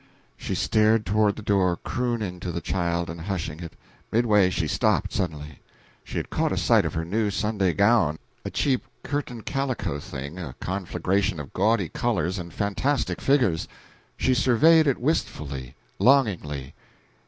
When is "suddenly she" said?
5.13-6.17